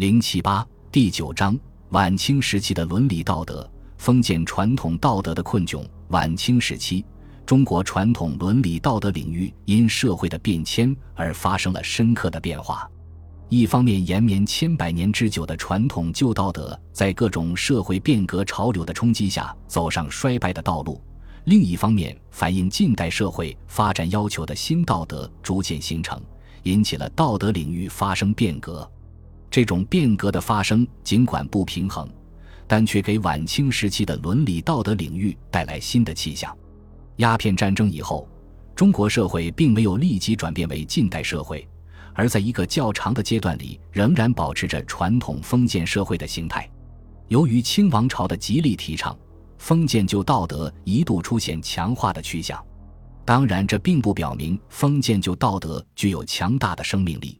[0.00, 1.54] 零七八第九章：
[1.90, 5.86] 晚清时期的伦理道德，封建传统道德的困窘。
[6.08, 7.04] 晚清时期，
[7.44, 12.90] 中国传统伦理道德领域因社会的变迁而发生了深刻的变化。
[13.50, 20.98] 一方面，延绵千百年之久的传统旧道德在各种社会变革潮流的冲击下走上衰败的道路；
[21.44, 26.18] 另一方面，反映近代社会发展要求的新道德逐渐形成，
[26.62, 28.90] 引起了道德领域发生变革。
[29.50, 32.08] 这种变革的发生尽管不平衡，
[32.66, 36.56] 但却给晚清时期的伦理道德领域带来新的气象。
[37.16, 38.28] 鸦片战争以后，
[38.74, 41.66] 中国社会并没有立即转变为近代社会。
[42.12, 46.68] 而在一个较长的阶段里，仍然保持着传统封建社会的形态。
[47.28, 49.16] 由于清王朝的极力提倡，
[49.58, 52.62] 封建旧道德一度出现强化的趋向。
[53.24, 57.39] 当然，这并不表明封建旧道德具有强大的生命力，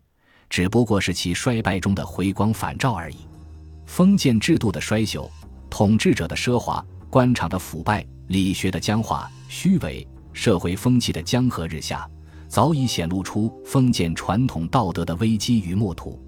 [0.50, 3.16] 只不过是其衰败中的回光返照而已。
[3.86, 5.30] 封建制度的衰朽，
[5.70, 12.06] 统治者的奢华，官场的腐败，理学的僵化、虚伪，社会风气的江河日下。
[12.48, 16.20] 早已显露出封建传统道德的危机与末途。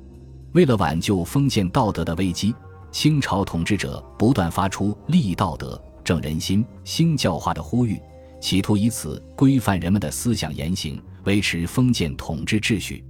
[0.52, 2.54] 为了挽救封建道德的危机，
[2.92, 8.00] 清朝统治者不断发出立道德、正人心、兴教化的呼吁，
[8.40, 13.04] 企图以此规范人们的思想言行，维持封建统治秩序。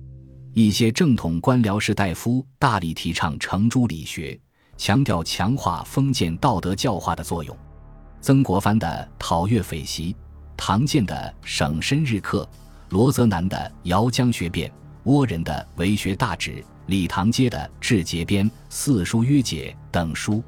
[0.55, 4.39] 一些正统官僚士大夫大力提倡程朱理学，
[4.77, 7.56] 强调强化封建道德教化的作用。
[8.20, 8.86] 曾国藩的
[9.19, 10.12] 《讨粤匪檄》，
[10.55, 11.14] 唐建的
[11.47, 12.47] 《省身日课》。
[12.91, 14.70] 罗泽南的《姚江学变》，
[15.11, 20.42] 倭人的《为学大旨》，李唐阶的《治节编》《四书约解》等书，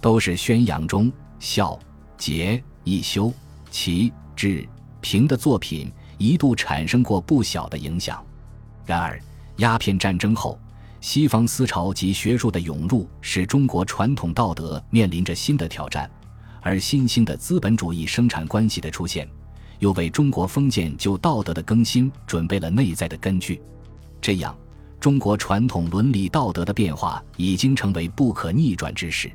[0.00, 1.78] 都是宣扬忠孝
[2.16, 3.30] 节义修
[3.70, 4.66] 齐治
[5.02, 8.24] 平的作品，一度产生过不小的影响。
[8.86, 9.20] 然而，
[9.56, 10.58] 鸦片战争后，
[11.00, 16.10] 西方思潮及学术的涌入，使中国传统道德面临着新的挑战，
[16.60, 19.28] 而新兴的资本主义生产关系的出现。
[19.80, 23.60] 又为中国封建旧道德的更新准备了内在的根据，
[24.20, 24.56] 这样，
[24.98, 29.30] 中国传统伦理道德的变化已经成为不可逆转之势。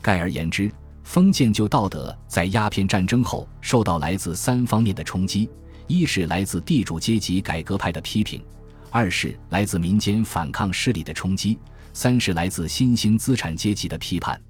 [0.00, 0.70] 概而言之，
[1.02, 5.50] 封建旧道德在鸦片战争后受到来自三方面的冲击：
[5.88, 8.40] 一是来自地主阶级改革派的批评；
[8.90, 11.56] 二是来自民间反抗势力的冲击；
[11.92, 14.40] 三是来自新兴资产阶级的批判。